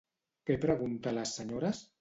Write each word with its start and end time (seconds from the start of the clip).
Què 0.49 0.55
pregunta 0.63 1.13
a 1.13 1.15
les 1.19 1.37
senyores? 1.41 1.89